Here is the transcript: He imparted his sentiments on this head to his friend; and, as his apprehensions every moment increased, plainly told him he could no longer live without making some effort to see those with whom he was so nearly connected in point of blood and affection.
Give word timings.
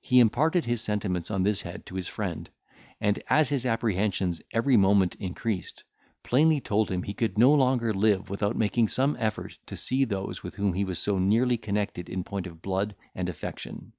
He 0.00 0.18
imparted 0.18 0.64
his 0.64 0.80
sentiments 0.82 1.30
on 1.30 1.44
this 1.44 1.62
head 1.62 1.86
to 1.86 1.94
his 1.94 2.08
friend; 2.08 2.50
and, 3.00 3.22
as 3.30 3.50
his 3.50 3.64
apprehensions 3.64 4.42
every 4.50 4.76
moment 4.76 5.14
increased, 5.20 5.84
plainly 6.24 6.60
told 6.60 6.90
him 6.90 7.04
he 7.04 7.14
could 7.14 7.38
no 7.38 7.52
longer 7.54 7.94
live 7.94 8.30
without 8.30 8.56
making 8.56 8.88
some 8.88 9.14
effort 9.16 9.56
to 9.66 9.76
see 9.76 10.04
those 10.04 10.42
with 10.42 10.56
whom 10.56 10.72
he 10.72 10.84
was 10.84 10.98
so 10.98 11.20
nearly 11.20 11.56
connected 11.56 12.08
in 12.08 12.24
point 12.24 12.48
of 12.48 12.62
blood 12.62 12.96
and 13.14 13.28
affection. 13.28 13.92